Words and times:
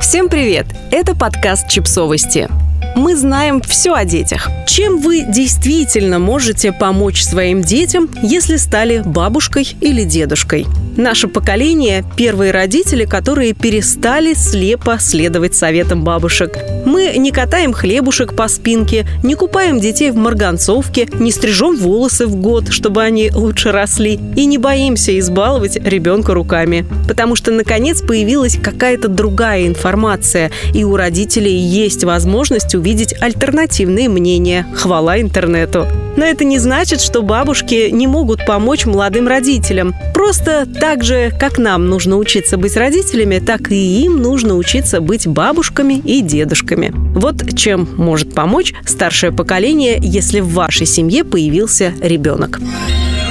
Всем 0.00 0.28
привет! 0.28 0.66
Это 0.92 1.16
подкаст 1.16 1.68
«Чипсовости». 1.68 2.67
Мы 2.98 3.14
знаем 3.14 3.60
все 3.60 3.94
о 3.94 4.04
детях. 4.04 4.50
Чем 4.66 4.98
вы 4.98 5.22
действительно 5.22 6.18
можете 6.18 6.72
помочь 6.72 7.22
своим 7.22 7.62
детям, 7.62 8.10
если 8.24 8.56
стали 8.56 9.02
бабушкой 9.04 9.76
или 9.80 10.02
дедушкой? 10.02 10.66
Наше 10.96 11.28
поколение– 11.28 12.04
первые 12.16 12.50
родители, 12.50 13.04
которые 13.04 13.52
перестали 13.52 14.34
слепо 14.34 14.98
следовать 14.98 15.54
советам 15.54 16.02
бабушек. 16.02 16.58
Мы 16.86 17.14
не 17.16 17.30
катаем 17.30 17.72
хлебушек 17.72 18.34
по 18.34 18.48
спинке, 18.48 19.06
не 19.22 19.36
купаем 19.36 19.78
детей 19.78 20.10
в 20.10 20.16
марганцовке, 20.16 21.08
не 21.20 21.30
стрижем 21.30 21.76
волосы 21.76 22.26
в 22.26 22.34
год, 22.34 22.72
чтобы 22.72 23.04
они 23.04 23.30
лучше 23.32 23.70
росли, 23.70 24.18
и 24.34 24.44
не 24.44 24.58
боимся 24.58 25.16
избаловать 25.20 25.76
ребенка 25.76 26.34
руками. 26.34 26.84
Потому 27.06 27.36
что, 27.36 27.52
наконец, 27.52 28.02
появилась 28.02 28.58
какая-то 28.60 29.06
другая 29.06 29.68
информация, 29.68 30.50
и 30.74 30.82
у 30.82 30.96
родителей 30.96 31.56
есть 31.56 32.02
возможность 32.02 32.74
увидеть 32.74 32.87
альтернативные 33.20 34.08
мнения. 34.08 34.66
Хвала 34.74 35.20
интернету. 35.20 35.86
Но 36.16 36.24
это 36.24 36.44
не 36.44 36.58
значит, 36.58 37.00
что 37.00 37.22
бабушки 37.22 37.90
не 37.90 38.06
могут 38.06 38.44
помочь 38.44 38.86
молодым 38.86 39.28
родителям. 39.28 39.94
Просто 40.14 40.66
так 40.66 41.04
же, 41.04 41.32
как 41.38 41.58
нам 41.58 41.88
нужно 41.88 42.16
учиться 42.16 42.56
быть 42.56 42.76
родителями, 42.76 43.38
так 43.38 43.70
и 43.70 44.02
им 44.02 44.20
нужно 44.20 44.56
учиться 44.56 45.00
быть 45.00 45.28
бабушками 45.28 45.94
и 45.94 46.20
дедушками. 46.20 46.92
Вот 46.92 47.56
чем 47.56 47.88
может 47.96 48.34
помочь 48.34 48.74
старшее 48.84 49.30
поколение, 49.30 49.98
если 50.00 50.40
в 50.40 50.52
вашей 50.52 50.86
семье 50.86 51.22
появился 51.22 51.92
ребенок 52.00 52.58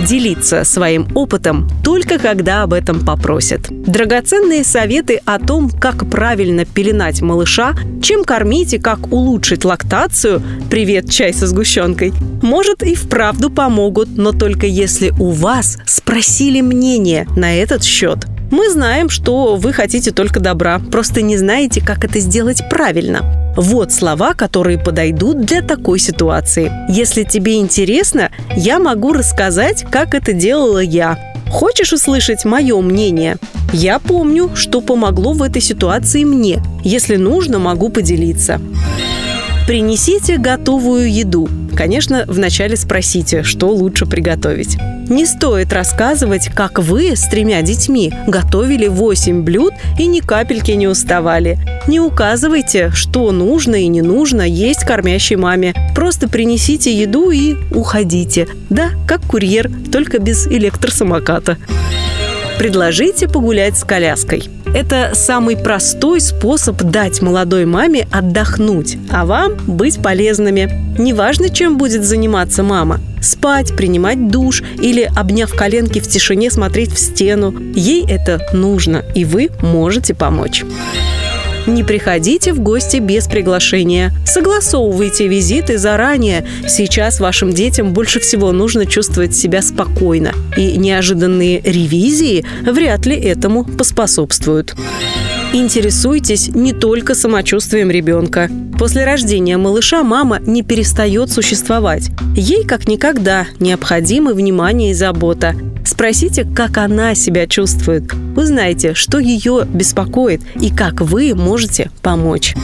делиться 0.00 0.64
своим 0.64 1.08
опытом 1.14 1.68
только 1.84 2.18
когда 2.18 2.62
об 2.62 2.72
этом 2.72 3.04
попросят. 3.04 3.68
Драгоценные 3.70 4.64
советы 4.64 5.20
о 5.24 5.38
том, 5.38 5.70
как 5.70 6.08
правильно 6.10 6.64
пеленать 6.64 7.22
малыша, 7.22 7.74
чем 8.02 8.24
кормить 8.24 8.74
и 8.74 8.78
как 8.78 9.12
улучшить 9.12 9.64
лактацию 9.64 10.42
«Привет, 10.70 11.10
чай 11.10 11.32
со 11.32 11.46
сгущенкой» 11.46 12.12
может 12.42 12.82
и 12.82 12.94
вправду 12.94 13.50
помогут, 13.50 14.08
но 14.16 14.32
только 14.32 14.66
если 14.66 15.10
у 15.18 15.30
вас 15.30 15.78
спросили 15.86 16.60
мнение 16.60 17.26
на 17.36 17.54
этот 17.54 17.84
счет. 17.84 18.26
Мы 18.50 18.70
знаем, 18.70 19.08
что 19.08 19.56
вы 19.56 19.72
хотите 19.72 20.10
только 20.10 20.38
добра, 20.38 20.78
просто 20.78 21.22
не 21.22 21.38
знаете, 21.38 21.80
как 21.80 22.04
это 22.04 22.20
сделать 22.20 22.62
правильно. 22.68 23.41
Вот 23.56 23.92
слова, 23.92 24.32
которые 24.32 24.78
подойдут 24.78 25.44
для 25.44 25.60
такой 25.60 25.98
ситуации. 25.98 26.72
Если 26.88 27.22
тебе 27.22 27.56
интересно, 27.56 28.30
я 28.56 28.78
могу 28.78 29.12
рассказать, 29.12 29.84
как 29.90 30.14
это 30.14 30.32
делала 30.32 30.78
я. 30.78 31.18
Хочешь 31.50 31.92
услышать 31.92 32.46
мое 32.46 32.80
мнение? 32.80 33.36
Я 33.74 33.98
помню, 33.98 34.50
что 34.54 34.80
помогло 34.80 35.34
в 35.34 35.42
этой 35.42 35.60
ситуации 35.60 36.24
мне. 36.24 36.62
Если 36.82 37.16
нужно, 37.16 37.58
могу 37.58 37.90
поделиться. 37.90 38.58
Принесите 39.66 40.38
готовую 40.38 41.10
еду. 41.10 41.48
Конечно, 41.76 42.24
вначале 42.26 42.76
спросите, 42.76 43.44
что 43.44 43.68
лучше 43.68 44.06
приготовить. 44.06 44.76
Не 45.08 45.24
стоит 45.24 45.72
рассказывать, 45.72 46.48
как 46.48 46.80
вы 46.80 47.14
с 47.14 47.28
тремя 47.28 47.62
детьми 47.62 48.12
готовили 48.26 48.88
8 48.88 49.42
блюд 49.42 49.72
и 49.98 50.06
ни 50.06 50.20
капельки 50.20 50.72
не 50.72 50.88
уставали. 50.88 51.58
Не 51.86 52.00
указывайте, 52.00 52.90
что 52.90 53.30
нужно 53.30 53.76
и 53.76 53.86
не 53.86 54.02
нужно 54.02 54.42
есть 54.42 54.84
кормящей 54.84 55.36
маме. 55.36 55.74
Просто 55.94 56.28
принесите 56.28 56.92
еду 56.94 57.30
и 57.30 57.54
уходите. 57.72 58.48
Да, 58.68 58.90
как 59.06 59.22
курьер, 59.22 59.70
только 59.92 60.18
без 60.18 60.46
электросамоката. 60.46 61.56
Предложите 62.62 63.26
погулять 63.26 63.76
с 63.76 63.82
коляской. 63.82 64.44
Это 64.72 65.10
самый 65.14 65.56
простой 65.56 66.20
способ 66.20 66.80
дать 66.80 67.20
молодой 67.20 67.64
маме 67.64 68.06
отдохнуть, 68.12 68.98
а 69.10 69.26
вам 69.26 69.56
быть 69.66 70.00
полезными. 70.00 70.70
Неважно, 70.96 71.48
чем 71.48 71.76
будет 71.76 72.04
заниматься 72.04 72.62
мама. 72.62 73.00
Спать, 73.20 73.76
принимать 73.76 74.28
душ 74.28 74.62
или, 74.80 75.10
обняв 75.16 75.52
коленки 75.52 75.98
в 75.98 76.06
тишине, 76.06 76.52
смотреть 76.52 76.92
в 76.92 77.00
стену. 77.00 77.52
Ей 77.74 78.06
это 78.08 78.40
нужно, 78.52 79.02
и 79.12 79.24
вы 79.24 79.50
можете 79.60 80.14
помочь. 80.14 80.64
Не 81.66 81.84
приходите 81.84 82.52
в 82.52 82.60
гости 82.60 82.96
без 82.96 83.28
приглашения. 83.28 84.12
Согласовывайте 84.26 85.28
визиты 85.28 85.78
заранее. 85.78 86.44
Сейчас 86.66 87.20
вашим 87.20 87.52
детям 87.52 87.92
больше 87.92 88.18
всего 88.18 88.50
нужно 88.50 88.84
чувствовать 88.84 89.34
себя 89.36 89.62
спокойно. 89.62 90.32
И 90.56 90.76
неожиданные 90.76 91.60
ревизии 91.60 92.44
вряд 92.62 93.06
ли 93.06 93.16
этому 93.16 93.64
поспособствуют. 93.64 94.74
Интересуйтесь 95.54 96.48
не 96.48 96.72
только 96.72 97.14
самочувствием 97.14 97.90
ребенка. 97.90 98.50
После 98.78 99.04
рождения 99.04 99.58
малыша 99.58 100.02
мама 100.02 100.40
не 100.40 100.62
перестает 100.62 101.30
существовать. 101.30 102.10
Ей 102.34 102.64
как 102.64 102.88
никогда 102.88 103.46
необходимы 103.60 104.32
внимание 104.32 104.92
и 104.92 104.94
забота. 104.94 105.54
Спросите, 105.84 106.44
как 106.44 106.78
она 106.78 107.14
себя 107.14 107.46
чувствует. 107.46 108.04
Узнайте, 108.34 108.94
что 108.94 109.18
ее 109.18 109.66
беспокоит 109.70 110.40
и 110.58 110.70
как 110.70 111.02
вы 111.02 111.34
можете 111.34 111.90
помочь. 112.00 112.54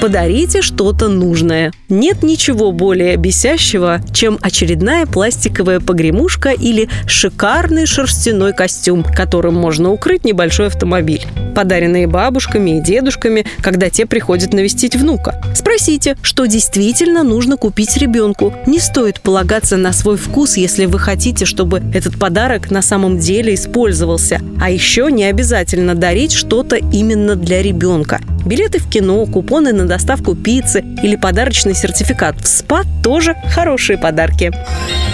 Подарите 0.00 0.62
что-то 0.62 1.06
нужное. 1.06 1.72
Нет 1.88 2.24
ничего 2.24 2.72
более 2.72 3.14
бесящего, 3.16 4.00
чем 4.12 4.36
очередная 4.40 5.06
пластиковая 5.06 5.78
погремушка 5.78 6.50
или 6.50 6.88
шикарный 7.06 7.86
шерстяной 7.86 8.52
костюм, 8.52 9.04
которым 9.04 9.54
можно 9.54 9.92
укрыть 9.92 10.24
небольшой 10.24 10.66
автомобиль 10.66 11.22
подаренные 11.60 12.06
бабушками 12.06 12.78
и 12.78 12.80
дедушками, 12.80 13.44
когда 13.60 13.90
те 13.90 14.06
приходят 14.06 14.54
навестить 14.54 14.96
внука. 14.96 15.34
Спросите, 15.54 16.16
что 16.22 16.46
действительно 16.46 17.22
нужно 17.22 17.58
купить 17.58 17.98
ребенку. 17.98 18.54
Не 18.66 18.78
стоит 18.78 19.20
полагаться 19.20 19.76
на 19.76 19.92
свой 19.92 20.16
вкус, 20.16 20.56
если 20.56 20.86
вы 20.86 20.98
хотите, 20.98 21.44
чтобы 21.44 21.82
этот 21.92 22.18
подарок 22.18 22.70
на 22.70 22.80
самом 22.80 23.18
деле 23.18 23.52
использовался. 23.52 24.40
А 24.58 24.70
еще 24.70 25.12
не 25.12 25.24
обязательно 25.24 25.94
дарить 25.94 26.32
что-то 26.32 26.76
именно 26.76 27.36
для 27.36 27.60
ребенка. 27.60 28.22
Билеты 28.46 28.78
в 28.78 28.88
кино, 28.88 29.26
купоны 29.26 29.74
на 29.74 29.86
доставку 29.86 30.34
пиццы 30.34 30.82
или 31.02 31.16
подарочный 31.16 31.74
сертификат 31.74 32.40
в 32.40 32.48
СПА 32.48 32.84
тоже 33.02 33.36
хорошие 33.54 33.98
подарки. 33.98 34.50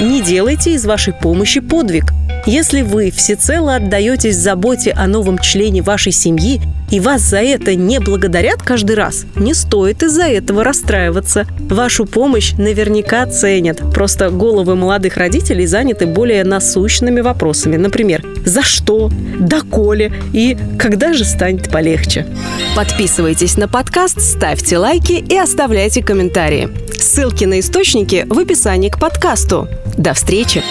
Не 0.00 0.22
делайте 0.22 0.72
из 0.72 0.86
вашей 0.86 1.12
помощи 1.12 1.60
подвиг. 1.60 2.14
Если 2.46 2.80
вы 2.80 3.10
всецело 3.10 3.76
отдаетесь 3.76 4.36
заботе 4.36 4.92
о 4.92 5.06
новом 5.06 5.38
члене 5.38 5.82
вашей 5.82 6.12
семьи 6.12 6.60
и 6.90 6.98
вас 6.98 7.20
за 7.20 7.38
это 7.38 7.74
не 7.74 8.00
благодарят 8.00 8.62
каждый 8.62 8.96
раз, 8.96 9.26
не 9.36 9.52
стоит 9.54 10.02
из-за 10.02 10.24
этого 10.24 10.64
расстраиваться. 10.64 11.46
Вашу 11.58 12.06
помощь 12.06 12.52
наверняка 12.52 13.26
ценят. 13.26 13.78
Просто 13.92 14.30
головы 14.30 14.74
молодых 14.74 15.16
родителей 15.16 15.66
заняты 15.66 16.06
более 16.06 16.44
насущными 16.44 17.20
вопросами. 17.20 17.76
Например, 17.76 18.24
за 18.44 18.62
что, 18.62 19.10
доколе 19.38 20.12
и 20.32 20.56
когда 20.78 21.12
же 21.12 21.24
станет 21.24 21.70
полегче. 21.70 22.26
Подписывайтесь 22.74 23.56
на 23.58 23.68
подкаст, 23.68 24.20
ставьте 24.20 24.78
лайки 24.78 25.12
и 25.12 25.36
оставляйте 25.36 26.02
комментарии. 26.02 26.70
Ссылки 26.98 27.44
на 27.44 27.60
источники 27.60 28.26
в 28.28 28.38
описании 28.38 28.88
к 28.88 28.98
подкасту. 28.98 29.68
До 29.96 30.14
встречи! 30.14 30.62